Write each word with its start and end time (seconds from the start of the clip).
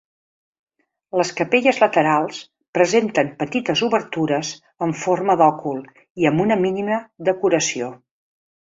Les 1.19 1.31
capelles 1.41 1.81
laterals 1.83 2.39
presenten 2.79 3.31
petites 3.45 3.85
obertures 3.89 4.53
en 4.87 4.97
forma 5.05 5.37
d'òcul 5.45 5.87
i 6.25 6.31
amb 6.33 6.47
una 6.49 6.63
mínima 6.67 7.01
decoració. 7.31 7.97